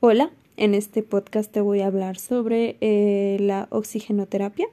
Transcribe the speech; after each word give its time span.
Hola, 0.00 0.30
en 0.56 0.76
este 0.76 1.02
podcast 1.02 1.50
te 1.50 1.60
voy 1.60 1.80
a 1.80 1.88
hablar 1.88 2.20
sobre 2.20 2.76
eh, 2.80 3.36
la 3.40 3.66
oxigenoterapia. 3.70 4.68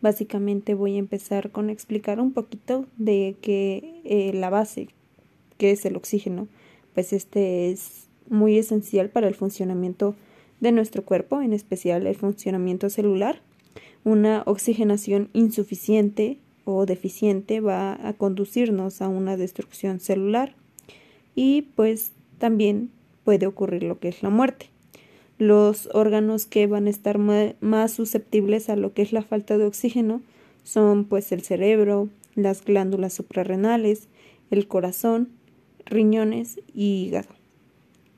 Básicamente 0.00 0.74
voy 0.74 0.94
a 0.94 1.00
empezar 1.00 1.50
con 1.50 1.70
explicar 1.70 2.20
un 2.20 2.32
poquito 2.32 2.86
de 2.96 3.34
que 3.42 4.00
eh, 4.04 4.32
la 4.32 4.48
base, 4.48 4.86
que 5.58 5.72
es 5.72 5.84
el 5.86 5.96
oxígeno, 5.96 6.46
pues 6.94 7.12
este 7.12 7.72
es 7.72 8.06
muy 8.28 8.58
esencial 8.58 9.10
para 9.10 9.26
el 9.26 9.34
funcionamiento 9.34 10.14
de 10.60 10.70
nuestro 10.70 11.04
cuerpo, 11.04 11.42
en 11.42 11.52
especial 11.52 12.06
el 12.06 12.14
funcionamiento 12.14 12.90
celular. 12.90 13.42
Una 14.04 14.44
oxigenación 14.46 15.30
insuficiente 15.32 16.38
o 16.64 16.86
deficiente 16.86 17.60
va 17.60 17.98
a 18.06 18.12
conducirnos 18.12 19.02
a 19.02 19.08
una 19.08 19.36
destrucción 19.36 19.98
celular 19.98 20.54
y 21.34 21.62
pues 21.74 22.12
también 22.38 22.90
puede 23.30 23.46
ocurrir 23.46 23.84
lo 23.84 24.00
que 24.00 24.08
es 24.08 24.24
la 24.24 24.28
muerte. 24.28 24.70
Los 25.38 25.88
órganos 25.94 26.46
que 26.46 26.66
van 26.66 26.88
a 26.88 26.90
estar 26.90 27.16
más 27.60 27.92
susceptibles 27.92 28.68
a 28.68 28.74
lo 28.74 28.92
que 28.92 29.02
es 29.02 29.12
la 29.12 29.22
falta 29.22 29.56
de 29.56 29.66
oxígeno 29.66 30.20
son 30.64 31.04
pues 31.04 31.30
el 31.30 31.42
cerebro, 31.42 32.08
las 32.34 32.64
glándulas 32.64 33.12
suprarrenales, 33.12 34.08
el 34.50 34.66
corazón, 34.66 35.28
riñones 35.86 36.58
y 36.74 37.04
hígado. 37.04 37.28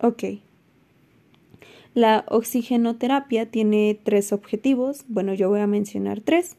Ok. 0.01 0.24
La 1.92 2.24
oxigenoterapia 2.29 3.51
tiene 3.51 4.01
tres 4.02 4.32
objetivos. 4.32 5.04
Bueno, 5.09 5.34
yo 5.34 5.51
voy 5.51 5.60
a 5.60 5.66
mencionar 5.66 6.23
tres. 6.23 6.56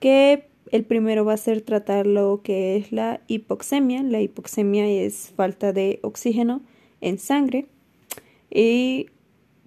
Que 0.00 0.46
el 0.70 0.84
primero 0.84 1.26
va 1.26 1.34
a 1.34 1.36
ser 1.36 1.60
tratar 1.60 2.06
lo 2.06 2.40
que 2.42 2.76
es 2.76 2.92
la 2.92 3.20
hipoxemia. 3.26 4.02
La 4.02 4.22
hipoxemia 4.22 4.86
es 4.86 5.34
falta 5.36 5.74
de 5.74 5.98
oxígeno 6.00 6.62
en 7.02 7.18
sangre. 7.18 7.66
Y 8.50 9.06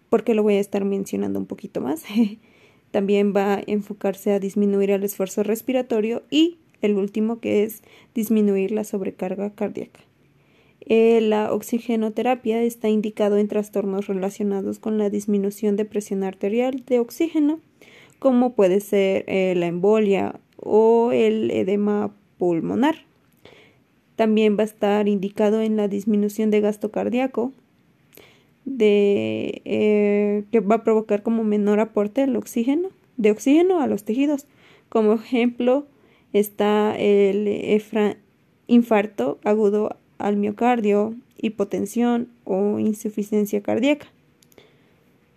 porque 0.09 0.33
lo 0.33 0.43
voy 0.43 0.55
a 0.55 0.59
estar 0.59 0.83
mencionando 0.85 1.37
un 1.37 1.45
poquito 1.45 1.81
más. 1.81 2.03
También 2.91 3.33
va 3.35 3.55
a 3.55 3.63
enfocarse 3.67 4.31
a 4.31 4.39
disminuir 4.39 4.89
el 4.89 5.03
esfuerzo 5.03 5.43
respiratorio 5.43 6.23
y 6.31 6.57
el 6.81 6.95
último 6.95 7.39
que 7.39 7.63
es 7.63 7.81
disminuir 8.13 8.71
la 8.71 8.83
sobrecarga 8.83 9.53
cardíaca. 9.53 9.99
Eh, 10.87 11.19
la 11.19 11.51
oxigenoterapia 11.51 12.61
está 12.61 12.89
indicado 12.89 13.37
en 13.37 13.47
trastornos 13.47 14.07
relacionados 14.07 14.77
con 14.77 14.97
la 14.97 15.09
disminución 15.09 15.75
de 15.75 15.85
presión 15.85 16.23
arterial 16.23 16.83
de 16.85 16.99
oxígeno, 16.99 17.59
como 18.19 18.53
puede 18.53 18.79
ser 18.79 19.25
eh, 19.27 19.55
la 19.55 19.65
embolia 19.65 20.39
o 20.57 21.11
el 21.11 21.49
edema 21.51 22.13
pulmonar. 22.37 23.05
También 24.15 24.57
va 24.57 24.61
a 24.61 24.65
estar 24.65 25.07
indicado 25.07 25.61
en 25.61 25.77
la 25.77 25.87
disminución 25.87 26.51
de 26.51 26.61
gasto 26.61 26.91
cardíaco, 26.91 27.51
de, 28.63 29.61
eh, 29.65 30.43
que 30.51 30.59
va 30.59 30.75
a 30.75 30.83
provocar 30.83 31.21
como 31.21 31.43
menor 31.43 31.79
aporte 31.79 32.23
oxígeno, 32.35 32.89
de 33.17 33.31
oxígeno 33.31 33.81
a 33.81 33.87
los 33.87 34.03
tejidos. 34.03 34.45
Como 34.89 35.13
ejemplo 35.13 35.85
está 36.33 36.95
el 36.97 37.73
infarto 38.67 39.39
agudo 39.43 39.97
al 40.17 40.37
miocardio, 40.37 41.15
hipotensión 41.37 42.29
o 42.45 42.79
insuficiencia 42.79 43.61
cardíaca. 43.61 44.07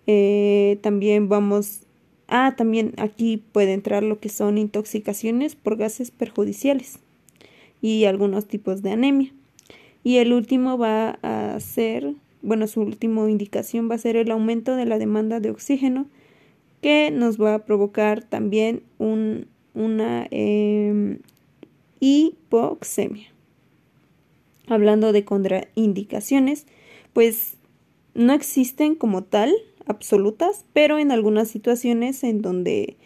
Eh, 0.07 0.79
también 0.83 1.29
vamos 1.29 1.83
Ah, 2.29 2.55
también 2.57 2.93
aquí 2.99 3.43
puede 3.53 3.73
entrar 3.73 4.03
lo 4.03 4.21
que 4.21 4.29
son 4.29 4.59
intoxicaciones 4.59 5.57
por 5.57 5.77
gases 5.77 6.11
perjudiciales 6.11 6.99
y 7.81 8.05
algunos 8.05 8.47
tipos 8.47 8.83
de 8.83 8.91
anemia. 8.91 9.33
Y 10.05 10.17
el 10.17 10.33
último 10.33 10.79
va 10.79 11.19
a 11.23 11.59
ser, 11.61 12.15
bueno, 12.43 12.67
su 12.67 12.81
última 12.81 13.31
indicación 13.31 13.91
va 13.91 13.97
a 13.97 13.99
ser 13.99 14.17
el 14.17 14.31
aumento 14.31 14.77
de 14.77 14.87
la 14.87 14.99
demanda 14.99 15.41
de 15.41 15.51
oxígeno 15.51 16.07
que 16.81 17.11
nos 17.11 17.41
va 17.41 17.55
a 17.55 17.65
provocar 17.65 18.23
también 18.23 18.83
un, 18.99 19.49
una 19.75 20.27
em, 20.31 21.19
hipoxemia. 22.01 23.29
Hablando 24.69 25.13
de 25.13 25.25
contraindicaciones, 25.25 26.67
pues 27.13 27.57
no 28.15 28.33
existen 28.33 28.95
como 28.95 29.25
tal 29.25 29.53
absolutas, 29.87 30.67
pero 30.73 30.99
en 30.99 31.11
algunas 31.11 31.49
situaciones 31.49 32.23
en 32.23 32.43
donde 32.43 32.97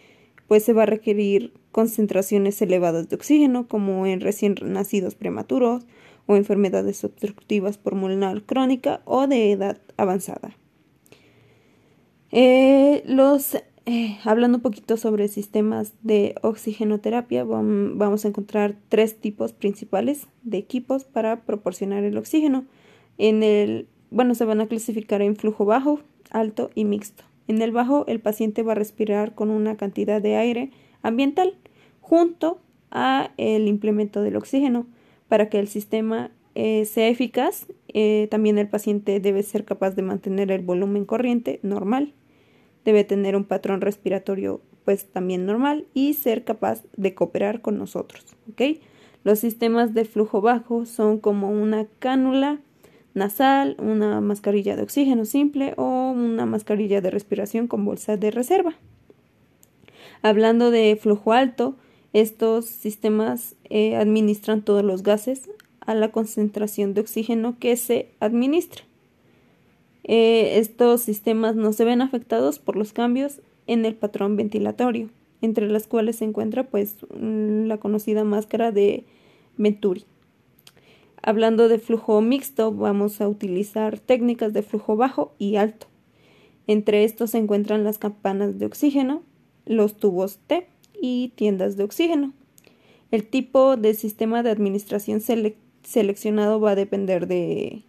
pues 0.47 0.63
se 0.63 0.73
va 0.73 0.83
a 0.83 0.87
requerir 0.87 1.53
concentraciones 1.73 2.61
elevadas 2.61 3.09
de 3.09 3.17
oxígeno, 3.17 3.67
como 3.67 4.05
en 4.05 4.21
recién 4.21 4.55
nacidos 4.61 5.15
prematuros 5.15 5.85
o 6.25 6.37
enfermedades 6.37 7.03
obstructivas 7.03 7.77
pulmonar 7.77 8.43
crónica 8.43 9.01
o 9.03 9.27
de 9.27 9.51
edad 9.51 9.81
avanzada. 9.97 10.55
Eh, 12.31 13.03
los, 13.05 13.55
eh, 13.85 14.17
hablando 14.23 14.59
un 14.59 14.61
poquito 14.61 14.95
sobre 14.97 15.27
sistemas 15.27 15.93
de 16.03 16.35
oxigenoterapia, 16.41 17.43
vamos 17.43 18.23
a 18.23 18.27
encontrar 18.27 18.75
tres 18.87 19.19
tipos 19.19 19.51
principales 19.51 20.27
de 20.43 20.59
equipos 20.59 21.03
para 21.03 21.41
proporcionar 21.41 22.03
el 22.03 22.17
oxígeno. 22.17 22.65
En 23.17 23.43
el, 23.43 23.87
bueno, 24.11 24.35
se 24.35 24.45
van 24.45 24.61
a 24.61 24.67
clasificar 24.67 25.21
en 25.21 25.35
flujo 25.35 25.65
bajo, 25.65 25.99
alto 26.29 26.69
y 26.75 26.85
mixto. 26.85 27.23
En 27.47 27.61
el 27.61 27.71
bajo, 27.71 28.05
el 28.07 28.19
paciente 28.19 28.63
va 28.63 28.71
a 28.71 28.75
respirar 28.75 29.35
con 29.35 29.49
una 29.49 29.75
cantidad 29.75 30.21
de 30.21 30.37
aire 30.37 30.71
ambiental 31.01 31.57
junto 32.03 32.59
a 32.91 33.31
el 33.37 33.67
implemento 33.67 34.21
del 34.21 34.35
oxígeno. 34.35 34.85
Para 35.29 35.49
que 35.49 35.59
el 35.59 35.67
sistema 35.67 36.31
eh, 36.53 36.85
sea 36.85 37.07
eficaz, 37.07 37.65
eh, 37.87 38.27
también 38.29 38.57
el 38.59 38.67
paciente 38.67 39.19
debe 39.19 39.41
ser 39.41 39.63
capaz 39.65 39.91
de 39.91 40.03
mantener 40.03 40.51
el 40.51 40.61
volumen 40.61 41.05
corriente 41.05 41.59
normal. 41.63 42.13
Debe 42.85 43.05
tener 43.05 43.35
un 43.35 43.45
patrón 43.45 43.81
respiratorio 43.81 44.61
pues 44.83 45.05
también 45.05 45.45
normal 45.45 45.85
y 45.93 46.13
ser 46.13 46.43
capaz 46.43 46.83
de 46.97 47.15
cooperar 47.15 47.61
con 47.61 47.77
nosotros. 47.77 48.25
Los 49.23 49.39
sistemas 49.39 49.93
de 49.93 50.03
flujo 50.03 50.41
bajo 50.41 50.85
son 50.85 51.19
como 51.19 51.49
una 51.49 51.87
cánula 51.99 52.59
nasal, 53.13 53.77
una 53.79 54.19
mascarilla 54.19 54.75
de 54.75 54.83
oxígeno 54.83 55.23
simple 55.23 55.73
o 55.77 56.11
una 56.11 56.45
mascarilla 56.45 56.99
de 56.99 57.11
respiración 57.11 57.67
con 57.67 57.85
bolsa 57.85 58.17
de 58.17 58.29
reserva. 58.29 58.75
Hablando 60.21 60.69
de 60.69 60.97
flujo 61.01 61.31
alto, 61.31 61.77
estos 62.13 62.65
sistemas 62.65 63.55
eh, 63.69 63.95
administran 63.95 64.61
todos 64.61 64.83
los 64.83 65.01
gases 65.01 65.49
a 65.81 65.95
la 65.95 66.11
concentración 66.11 66.93
de 66.93 67.01
oxígeno 67.01 67.57
que 67.59 67.75
se 67.75 68.11
administra. 68.19 68.83
Eh, 70.03 70.59
estos 70.59 71.01
sistemas 71.01 71.55
no 71.55 71.73
se 71.73 71.85
ven 71.85 72.01
afectados 72.01 72.59
por 72.59 72.75
los 72.75 72.93
cambios 72.93 73.41
en 73.67 73.85
el 73.85 73.95
patrón 73.95 74.35
ventilatorio, 74.35 75.09
entre 75.41 75.67
las 75.67 75.87
cuales 75.87 76.17
se 76.17 76.25
encuentra 76.25 76.63
pues 76.63 76.97
la 77.09 77.77
conocida 77.77 78.23
máscara 78.23 78.71
de 78.71 79.05
Venturi. 79.57 80.05
Hablando 81.21 81.67
de 81.69 81.79
flujo 81.79 82.21
mixto, 82.21 82.73
vamos 82.73 83.21
a 83.21 83.29
utilizar 83.29 83.97
técnicas 83.99 84.53
de 84.53 84.61
flujo 84.61 84.97
bajo 84.97 85.33
y 85.39 85.55
alto. 85.55 85.87
Entre 86.67 87.05
estos 87.05 87.31
se 87.31 87.37
encuentran 87.37 87.83
las 87.83 87.97
campanas 87.97 88.59
de 88.59 88.65
oxígeno, 88.65 89.23
los 89.65 89.97
tubos 89.97 90.37
T 90.47 90.67
y 90.99 91.33
tiendas 91.35 91.77
de 91.77 91.83
oxígeno. 91.83 92.33
El 93.11 93.25
tipo 93.25 93.77
de 93.77 93.93
sistema 93.93 94.41
de 94.41 94.49
administración 94.49 95.21
seleccionado 95.83 96.59
va 96.59 96.71
a 96.71 96.75
depender 96.75 97.27
de 97.27 97.83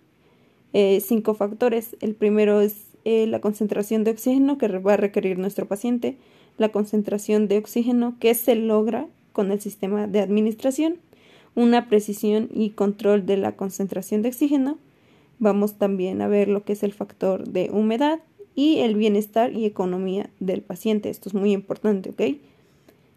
eh, 0.74 1.00
cinco 1.00 1.34
factores. 1.34 1.96
El 2.00 2.14
primero 2.14 2.60
es 2.60 2.88
eh, 3.04 3.26
la 3.26 3.40
concentración 3.40 4.04
de 4.04 4.10
oxígeno 4.10 4.58
que 4.58 4.68
va 4.68 4.94
a 4.94 4.98
requerir 4.98 5.38
nuestro 5.38 5.66
paciente, 5.66 6.18
la 6.58 6.70
concentración 6.70 7.48
de 7.48 7.58
oxígeno 7.58 8.16
que 8.18 8.34
se 8.34 8.54
logra 8.54 9.06
con 9.32 9.50
el 9.50 9.60
sistema 9.60 10.06
de 10.06 10.20
administración, 10.20 10.98
una 11.54 11.88
precisión 11.88 12.48
y 12.52 12.70
control 12.70 13.26
de 13.26 13.36
la 13.36 13.56
concentración 13.56 14.22
de 14.22 14.28
oxígeno. 14.28 14.78
Vamos 15.38 15.74
también 15.74 16.22
a 16.22 16.28
ver 16.28 16.48
lo 16.48 16.64
que 16.64 16.74
es 16.74 16.82
el 16.82 16.92
factor 16.92 17.48
de 17.48 17.70
humedad 17.70 18.20
y 18.54 18.78
el 18.78 18.94
bienestar 18.94 19.52
y 19.52 19.64
economía 19.64 20.30
del 20.40 20.62
paciente. 20.62 21.10
Esto 21.10 21.28
es 21.28 21.34
muy 21.34 21.52
importante, 21.52 22.10
¿ok? 22.10 22.38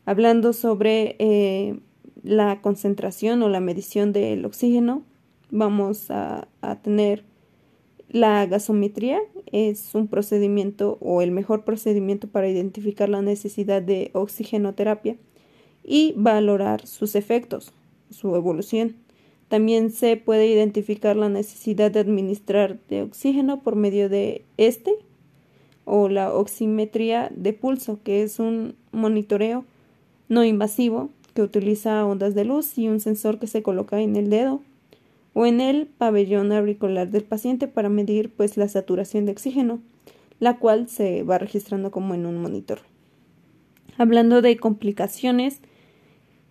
Hablando 0.08 0.54
sobre 0.54 1.18
eh, 1.20 1.78
la 2.24 2.62
concentración 2.62 3.44
o 3.44 3.50
la 3.50 3.60
medición 3.60 4.14
del 4.14 4.46
oxígeno, 4.46 5.04
vamos 5.52 6.10
a, 6.12 6.48
a 6.62 6.82
tener 6.82 7.26
la 8.08 8.46
gasometría. 8.46 9.20
Es 9.52 9.94
un 9.96 10.08
procedimiento 10.08 10.98
o 11.02 11.22
el 11.22 11.32
mejor 11.32 11.66
procedimiento 11.66 12.30
para 12.30 12.48
identificar 12.48 13.10
la 13.10 13.22
necesidad 13.22 13.82
de 13.82 14.12
oxigenoterapia 14.14 15.18
y 15.84 16.14
valorar 16.16 16.88
sus 16.88 17.14
efectos 17.16 17.74
su 18.10 18.34
evolución. 18.34 18.96
También 19.50 19.92
se 19.92 20.16
puede 20.16 20.48
identificar 20.48 21.18
la 21.18 21.28
necesidad 21.28 21.92
de 21.92 22.00
administrar 22.00 22.80
de 22.88 23.02
oxígeno 23.02 23.62
por 23.62 23.76
medio 23.76 24.08
de 24.08 24.46
este 24.56 24.94
o 25.84 26.08
la 26.08 26.34
oximetría 26.34 27.30
de 27.36 27.52
pulso, 27.52 28.00
que 28.06 28.24
es 28.24 28.40
un 28.40 28.76
monitoreo 28.94 29.66
no 30.30 30.44
invasivo 30.44 31.10
que 31.34 31.42
utiliza 31.42 32.06
ondas 32.06 32.36
de 32.36 32.46
luz 32.46 32.78
y 32.78 32.88
un 32.88 33.00
sensor 33.00 33.40
que 33.40 33.48
se 33.48 33.62
coloca 33.62 34.02
en 34.02 34.16
el 34.16 34.30
dedo 34.30 34.62
o 35.34 35.46
en 35.46 35.62
el 35.62 35.86
pabellón 35.86 36.52
auricular 36.52 37.10
del 37.10 37.24
paciente 37.24 37.68
para 37.68 37.90
medir 37.90 38.32
pues 38.32 38.58
la 38.58 38.68
saturación 38.68 39.26
de 39.26 39.34
oxígeno, 39.34 39.80
la 40.40 40.58
cual 40.58 40.90
se 40.90 41.24
va 41.24 41.38
registrando 41.38 41.92
como 41.92 42.16
en 42.16 42.26
un 42.26 42.42
monitor. 42.42 42.80
Hablando 43.98 44.42
de 44.42 44.58
complicaciones, 44.58 45.60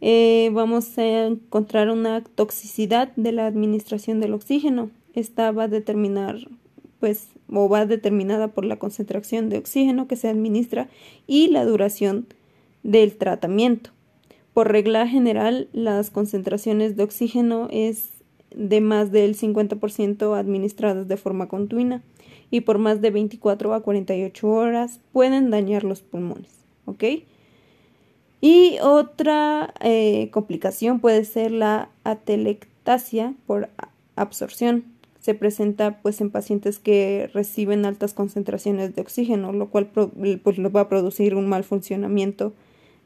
eh, 0.00 0.50
vamos 0.52 0.96
a 0.98 1.26
encontrar 1.26 1.90
una 1.90 2.22
toxicidad 2.22 3.12
de 3.16 3.32
la 3.32 3.46
administración 3.46 4.20
del 4.20 4.34
oxígeno. 4.34 4.90
Esta 5.14 5.50
va 5.50 5.64
a 5.64 5.68
determinar, 5.68 6.36
pues, 7.00 7.28
o 7.52 7.68
va 7.68 7.86
determinada 7.86 8.48
por 8.48 8.64
la 8.64 8.78
concentración 8.78 9.48
de 9.48 9.58
oxígeno 9.58 10.06
que 10.06 10.16
se 10.16 10.28
administra 10.28 10.88
y 11.26 11.48
la 11.48 11.64
duración 11.64 12.26
del 12.86 13.16
tratamiento. 13.16 13.90
Por 14.54 14.70
regla 14.70 15.06
general, 15.06 15.68
las 15.72 16.10
concentraciones 16.10 16.96
de 16.96 17.02
oxígeno 17.02 17.68
es 17.70 18.10
de 18.54 18.80
más 18.80 19.12
del 19.12 19.36
50% 19.36 20.38
administradas 20.38 21.08
de 21.08 21.16
forma 21.16 21.48
continua 21.48 22.00
y 22.50 22.60
por 22.62 22.78
más 22.78 23.02
de 23.02 23.10
24 23.10 23.74
a 23.74 23.82
48 23.82 24.48
horas 24.48 25.00
pueden 25.12 25.50
dañar 25.50 25.84
los 25.84 26.00
pulmones. 26.00 26.64
¿Ok? 26.86 27.04
Y 28.40 28.78
otra 28.82 29.74
eh, 29.80 30.30
complicación 30.30 31.00
puede 31.00 31.24
ser 31.24 31.50
la 31.50 31.90
atelectasia 32.04 33.34
por 33.46 33.68
absorción. 34.14 34.84
Se 35.20 35.34
presenta 35.34 36.00
pues 36.02 36.20
en 36.20 36.30
pacientes 36.30 36.78
que 36.78 37.28
reciben 37.34 37.84
altas 37.84 38.14
concentraciones 38.14 38.94
de 38.94 39.02
oxígeno, 39.02 39.52
lo 39.52 39.70
cual 39.70 39.86
pues, 39.86 40.58
va 40.58 40.82
a 40.82 40.88
producir 40.88 41.34
un 41.34 41.48
mal 41.48 41.64
funcionamiento 41.64 42.52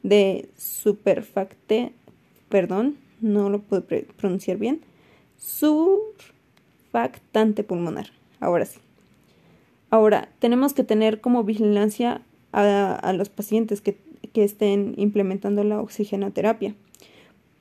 de 0.03 0.49
superfacte, 0.57 1.93
perdón, 2.49 2.97
no 3.21 3.49
lo 3.49 3.59
puedo 3.59 3.85
pronunciar 4.17 4.57
bien, 4.57 4.81
surfactante 5.37 7.63
pulmonar. 7.63 8.07
Ahora 8.39 8.65
sí. 8.65 8.79
Ahora, 9.89 10.29
tenemos 10.39 10.73
que 10.73 10.83
tener 10.83 11.21
como 11.21 11.43
vigilancia 11.43 12.21
a, 12.53 13.13
los 13.13 13.29
pacientes 13.29 13.81
que, 13.81 13.97
estén 14.33 14.93
implementando 14.97 15.65
la 15.65 15.81
oxigenoterapia. 15.81 16.73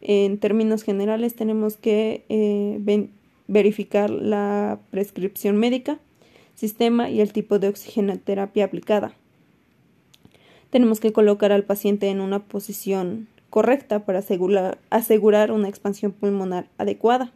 En 0.01 0.39
términos 0.39 0.85
generales, 0.85 1.35
tenemos 1.35 1.77
que 1.77 2.25
eh, 2.29 3.09
verificar 3.49 4.11
la 4.11 4.79
prescripción 4.91 5.57
médica, 5.57 5.99
sistema 6.55 7.11
y 7.11 7.21
el 7.21 7.33
tipo 7.33 7.59
de 7.59 7.67
oxigenoterapia 7.69 8.67
aplicada. 8.67 9.17
Tenemos 10.71 11.01
que 11.01 11.13
colocar 11.13 11.53
al 11.53 11.65
paciente 11.65 12.09
en 12.09 12.21
una 12.21 12.41
posición 12.45 13.29
correcta 13.51 14.05
para 14.05 14.23
asegurar 14.91 15.53
una 15.53 15.69
expansión 15.69 16.13
pulmonar 16.13 16.69
adecuada. 16.79 17.33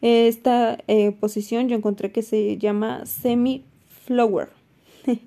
Esta 0.00 0.78
eh, 0.86 1.12
posición 1.12 1.68
yo 1.68 1.76
encontré 1.76 2.12
que 2.12 2.22
se 2.22 2.56
llama 2.58 3.04
semi-flower. 3.04 4.50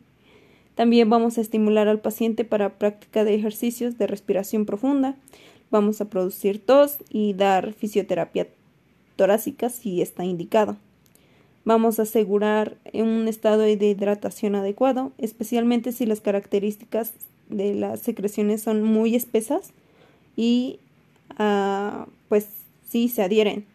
También 0.76 1.10
vamos 1.10 1.38
a 1.38 1.42
estimular 1.42 1.88
al 1.88 2.00
paciente 2.00 2.46
para 2.46 2.78
práctica 2.78 3.26
de 3.26 3.36
ejercicios 3.36 3.98
de 3.98 4.08
respiración 4.08 4.66
profunda. 4.66 5.18
Vamos 5.72 6.00
a 6.00 6.06
producir 6.06 6.66
tos 6.66 6.98
y 7.10 7.34
dar 7.34 7.74
fisioterapia 7.74 8.48
torácica 9.18 9.70
si 9.70 10.02
está 10.02 10.24
indicado. 10.24 10.78
Vamos 11.68 12.00
a 12.00 12.04
asegurar 12.04 12.78
un 12.94 13.28
estado 13.28 13.60
de 13.60 13.74
hidratación 13.74 14.56
adecuado, 14.56 15.12
especialmente 15.18 15.92
si 15.92 16.06
las 16.06 16.22
características 16.22 17.12
de 17.50 17.76
las 17.76 18.00
secreciones 18.00 18.62
son 18.62 18.84
muy 18.84 19.16
espesas 19.16 19.74
y 20.38 20.80
uh, 21.38 22.10
pues 22.30 22.48
sí 22.88 23.10
se 23.10 23.22
adhieren. 23.22 23.66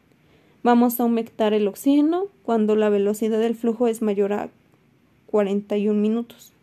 Vamos 0.63 0.99
a 0.99 1.03
aumentar 1.03 1.53
el 1.53 1.69
oxígeno 1.69 2.29
cuando 2.45 2.77
la 2.77 2.89
velocidad 2.89 3.41
del 3.41 3.57
flujo 3.57 3.87
es 3.89 4.01
mayor 4.01 4.33
a 4.33 4.49
41 5.27 5.93
minutos. 6.01 6.55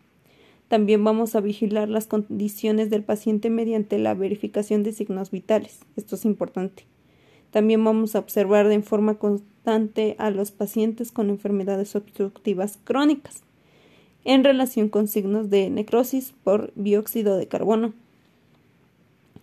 También 0.67 1.03
vamos 1.03 1.35
a 1.35 1.41
vigilar 1.41 1.89
las 1.89 2.07
condiciones 2.07 2.89
del 2.89 3.03
paciente 3.03 3.51
mediante 3.51 3.99
la 3.99 4.15
verificación 4.15 4.81
de 4.81 4.93
signos 4.93 5.29
vitales. 5.29 5.81
Esto 5.95 6.15
es 6.15 6.25
importante. 6.25 6.85
También 7.51 7.83
vamos 7.83 8.15
a 8.15 8.19
observar 8.19 8.67
de 8.67 8.81
forma 8.81 9.15
constante 9.15 10.15
a 10.19 10.29
los 10.29 10.51
pacientes 10.51 11.11
con 11.11 11.29
enfermedades 11.29 11.95
obstructivas 11.95 12.79
crónicas 12.83 13.43
en 14.25 14.43
relación 14.43 14.89
con 14.89 15.07
signos 15.07 15.49
de 15.49 15.69
necrosis 15.69 16.33
por 16.43 16.71
dióxido 16.75 17.37
de 17.37 17.47
carbono. 17.47 17.93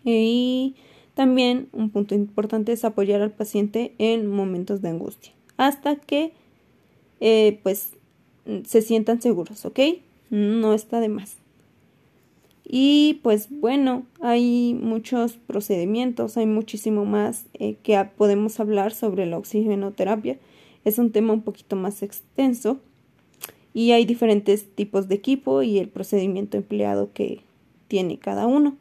Y 0.04 0.76
también 1.14 1.68
un 1.72 1.90
punto 1.90 2.14
importante 2.14 2.72
es 2.72 2.84
apoyar 2.84 3.22
al 3.22 3.32
paciente 3.32 3.94
en 3.98 4.26
momentos 4.26 4.82
de 4.82 4.90
angustia 4.90 5.32
hasta 5.56 5.96
que 5.96 6.32
eh, 7.20 7.58
pues 7.62 7.92
se 8.64 8.82
sientan 8.82 9.20
seguros, 9.20 9.64
¿ok? 9.64 9.80
No 10.30 10.74
está 10.74 11.00
de 11.00 11.08
más. 11.08 11.36
Y 12.68 13.20
pues 13.22 13.48
bueno, 13.48 14.04
hay 14.20 14.74
muchos 14.74 15.34
procedimientos, 15.34 16.36
hay 16.36 16.46
muchísimo 16.46 17.04
más 17.04 17.46
eh, 17.54 17.76
que 17.84 18.02
podemos 18.16 18.58
hablar 18.58 18.92
sobre 18.92 19.24
la 19.26 19.38
oxigenoterapia. 19.38 20.36
Es 20.84 20.98
un 20.98 21.12
tema 21.12 21.32
un 21.32 21.42
poquito 21.42 21.76
más 21.76 22.02
extenso 22.02 22.80
y 23.72 23.92
hay 23.92 24.04
diferentes 24.04 24.68
tipos 24.74 25.06
de 25.06 25.14
equipo 25.14 25.62
y 25.62 25.78
el 25.78 25.88
procedimiento 25.88 26.56
empleado 26.56 27.10
que 27.12 27.40
tiene 27.86 28.18
cada 28.18 28.46
uno. 28.46 28.76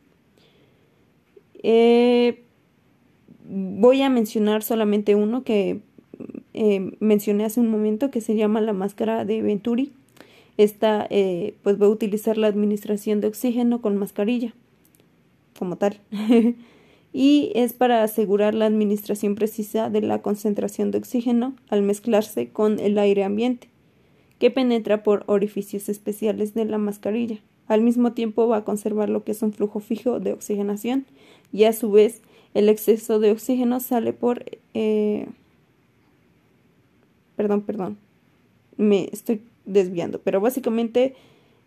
Eh, 1.61 2.41
voy 3.47 4.01
a 4.01 4.09
mencionar 4.09 4.63
solamente 4.63 5.13
uno 5.13 5.43
que 5.43 5.81
eh, 6.53 6.91
mencioné 6.99 7.45
hace 7.45 7.59
un 7.59 7.69
momento 7.69 8.09
que 8.09 8.21
se 8.21 8.35
llama 8.35 8.61
la 8.61 8.73
máscara 8.73 9.25
de 9.25 9.41
Venturi. 9.43 9.91
Esta 10.57 11.07
eh, 11.09 11.55
pues 11.63 11.81
va 11.81 11.87
a 11.87 11.89
utilizar 11.89 12.37
la 12.37 12.47
administración 12.47 13.21
de 13.21 13.27
oxígeno 13.27 13.81
con 13.81 13.97
mascarilla 13.97 14.53
como 15.57 15.77
tal. 15.77 15.99
y 17.13 17.51
es 17.55 17.73
para 17.73 18.03
asegurar 18.03 18.53
la 18.55 18.65
administración 18.65 19.35
precisa 19.35 19.89
de 19.89 20.01
la 20.01 20.21
concentración 20.21 20.91
de 20.91 20.97
oxígeno 20.99 21.55
al 21.69 21.81
mezclarse 21.81 22.49
con 22.49 22.79
el 22.79 22.97
aire 22.97 23.23
ambiente, 23.23 23.69
que 24.39 24.51
penetra 24.51 25.03
por 25.03 25.23
orificios 25.27 25.89
especiales 25.89 26.53
de 26.53 26.65
la 26.65 26.77
mascarilla. 26.77 27.39
Al 27.67 27.81
mismo 27.81 28.13
tiempo 28.13 28.47
va 28.47 28.57
a 28.57 28.63
conservar 28.63 29.09
lo 29.09 29.23
que 29.23 29.31
es 29.31 29.41
un 29.41 29.53
flujo 29.53 29.79
fijo 29.79 30.19
de 30.19 30.33
oxigenación 30.33 31.05
y 31.51 31.63
a 31.63 31.73
su 31.73 31.91
vez 31.91 32.21
el 32.53 32.69
exceso 32.69 33.19
de 33.19 33.31
oxígeno 33.31 33.79
sale 33.79 34.13
por... 34.13 34.45
Eh, 34.73 35.27
perdón, 37.35 37.61
perdón. 37.61 37.97
Me 38.77 39.09
estoy 39.11 39.41
desviando, 39.65 40.21
pero 40.21 40.41
básicamente 40.41 41.15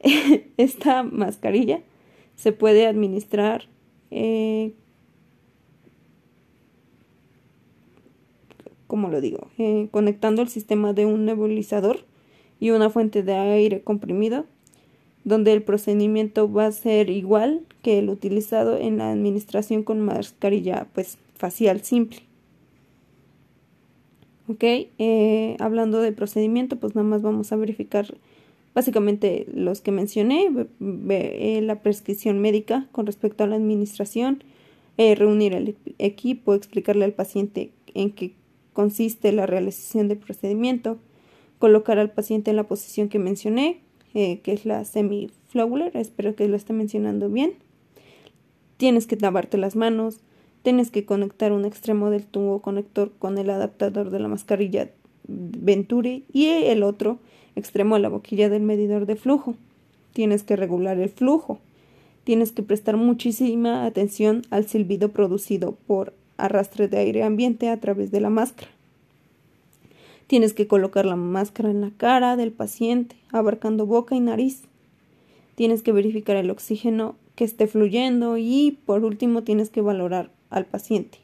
esta 0.57 1.03
mascarilla 1.03 1.81
se 2.37 2.53
puede 2.53 2.87
administrar 2.87 3.69
eh, 4.11 4.73
como 8.89 9.09
lo 9.09 9.21
digo, 9.21 9.49
eh, 9.59 9.89
conectando 9.93 10.43
el 10.43 10.49
sistema 10.49 10.93
de 10.93 11.07
un 11.07 11.27
nebulizador 11.27 12.01
y 12.59 12.71
una 12.71 12.91
fuente 12.91 13.23
de 13.23 13.35
aire 13.35 13.83
comprimido 13.83 14.47
donde 15.25 15.53
el 15.53 15.63
procedimiento 15.63 16.51
va 16.51 16.67
a 16.67 16.73
ser 16.73 17.11
igual 17.11 17.67
que 17.83 17.99
el 17.99 18.09
utilizado 18.09 18.79
en 18.79 18.99
la 18.99 19.13
administración 19.13 19.83
con 19.85 20.01
mascarilla 20.01 20.89
pues 20.95 21.19
facial 21.37 21.83
simple. 21.83 22.21
Ok, 24.51 24.65
eh, 24.65 25.57
hablando 25.61 26.01
de 26.01 26.11
procedimiento, 26.11 26.77
pues 26.77 26.95
nada 26.95 27.07
más 27.07 27.21
vamos 27.21 27.53
a 27.53 27.57
verificar 27.57 28.15
básicamente 28.75 29.47
los 29.53 29.83
que 29.83 29.93
mencioné, 29.93 30.49
eh, 31.11 31.61
la 31.63 31.83
prescripción 31.83 32.39
médica 32.39 32.89
con 32.91 33.05
respecto 33.05 33.45
a 33.45 33.47
la 33.47 33.57
administración, 33.57 34.43
eh, 34.97 35.15
reunir 35.15 35.53
el 35.53 35.77
equipo, 35.99 36.55
explicarle 36.55 37.05
al 37.05 37.13
paciente 37.13 37.73
en 37.93 38.11
qué 38.11 38.37
consiste 38.73 39.33
la 39.33 39.45
realización 39.45 40.09
del 40.09 40.17
procedimiento, 40.17 40.99
colocar 41.59 41.99
al 41.99 42.13
paciente 42.13 42.51
en 42.51 42.57
la 42.57 42.67
posición 42.67 43.11
que 43.11 43.19
mencioné, 43.19 43.83
que 44.15 44.41
es 44.47 44.65
la 44.65 44.85
semi-flowler, 44.85 45.95
espero 45.95 46.35
que 46.35 46.49
lo 46.49 46.57
esté 46.57 46.73
mencionando 46.73 47.29
bien. 47.29 47.53
Tienes 48.79 49.07
que 49.07 49.17
lavarte 49.17 49.59
las 49.59 49.77
manos, 49.77 50.21
tienes 50.69 50.91
que 50.91 51.07
conectar 51.07 51.53
un 51.53 51.65
extremo 51.65 52.11
del 52.11 52.27
tubo 52.27 52.61
conector 52.61 53.11
con 53.19 53.39
el 53.39 53.49
adaptador 53.49 54.11
de 54.11 54.19
la 54.19 54.29
mascarilla 54.29 54.91
Venturi 55.27 56.27
y 56.31 56.49
el 56.49 56.83
otro 56.83 57.21
extremo 57.57 57.95
a 57.95 57.99
la 57.99 58.11
boquilla 58.11 58.51
del 58.51 58.65
medidor 58.65 59.07
de 59.07 59.17
flujo. 59.17 59.55
Tienes 60.13 60.43
que 60.43 60.57
regular 60.57 60.99
el 60.99 61.09
flujo. 61.09 61.59
Tienes 62.25 62.53
que 62.53 62.63
prestar 62.63 62.99
muchísima 62.99 63.87
atención 63.87 64.43
al 64.51 64.67
silbido 64.67 65.09
producido 65.09 65.73
por 65.87 66.13
arrastre 66.37 66.87
de 66.87 66.99
aire 66.99 67.23
ambiente 67.23 67.71
a 67.71 67.81
través 67.81 68.11
de 68.11 68.21
la 68.21 68.29
máscara. 68.29 68.71
Tienes 70.27 70.53
que 70.53 70.67
colocar 70.67 71.07
la 71.07 71.17
máscara 71.17 71.71
en 71.71 71.81
la 71.81 71.93
cara 71.97 72.37
del 72.37 72.53
paciente, 72.53 73.17
abarcando 73.33 73.87
boca 73.87 74.15
y 74.17 74.21
nariz. 74.21 74.65
Tienes 75.55 75.83
que 75.83 75.93
verificar 75.93 76.37
el 76.37 76.51
oxígeno 76.51 77.17
que 77.37 77.45
esté 77.45 77.69
fluyendo 77.69 78.37
y 78.37 78.79
por 78.85 79.07
último 79.07 79.45
tienes 79.45 79.71
que 79.71 79.81
valorar 79.81 80.37
al 80.51 80.67
paciente. 80.67 81.19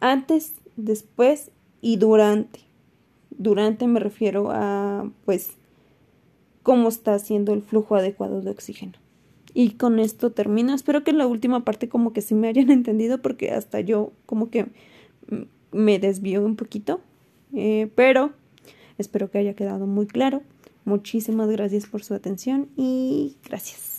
Antes 0.00 0.54
después 0.76 1.50
y 1.80 1.96
durante. 1.96 2.60
Durante 3.30 3.86
me 3.86 4.00
refiero 4.00 4.50
a, 4.50 5.10
pues, 5.24 5.52
cómo 6.62 6.88
está 6.88 7.14
haciendo 7.14 7.52
el 7.52 7.62
flujo 7.62 7.96
adecuado 7.96 8.40
de 8.40 8.50
oxígeno. 8.50 8.92
Y 9.54 9.72
con 9.72 9.98
esto 9.98 10.30
termino. 10.30 10.74
Espero 10.74 11.04
que 11.04 11.10
en 11.10 11.18
la 11.18 11.26
última 11.26 11.64
parte 11.64 11.88
como 11.88 12.12
que 12.12 12.22
sí 12.22 12.34
me 12.34 12.48
hayan 12.48 12.70
entendido 12.72 13.20
porque 13.20 13.50
hasta 13.50 13.80
yo 13.80 14.12
como 14.26 14.50
que 14.50 14.66
me 15.72 15.98
desvío 15.98 16.44
un 16.44 16.56
poquito. 16.56 17.00
Eh, 17.54 17.90
pero 17.94 18.32
espero 18.98 19.30
que 19.30 19.38
haya 19.38 19.54
quedado 19.54 19.86
muy 19.86 20.06
claro. 20.06 20.42
Muchísimas 20.84 21.48
gracias 21.48 21.86
por 21.86 22.02
su 22.02 22.14
atención 22.14 22.68
y 22.76 23.36
gracias. 23.44 23.91